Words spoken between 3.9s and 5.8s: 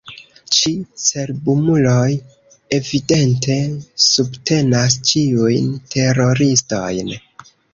subtenas ĉiujn